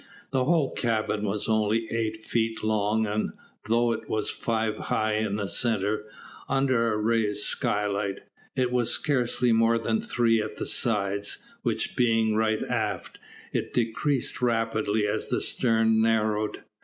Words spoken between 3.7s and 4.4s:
it was